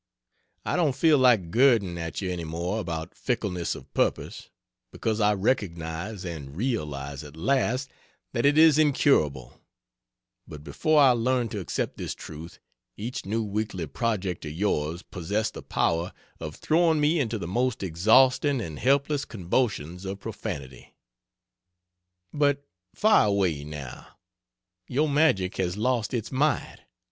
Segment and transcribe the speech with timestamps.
[0.65, 4.49] I don't feel like girding at you any more about fickleness of purpose,
[4.91, 7.91] because I recognize and realize at last
[8.33, 9.61] that it is incurable;
[10.47, 12.57] but before I learned to accept this truth,
[12.97, 17.83] each new weekly project of yours possessed the power of throwing me into the most
[17.83, 20.95] exhausting and helpless convulsions of profanity.
[22.33, 22.65] But
[22.95, 24.07] fire away, now!
[24.87, 26.79] Your magic has lost its might.